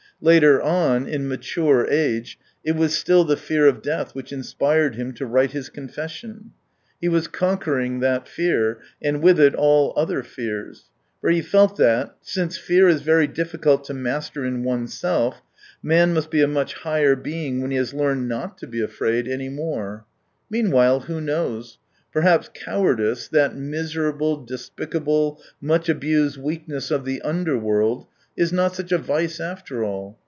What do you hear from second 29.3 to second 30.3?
after all.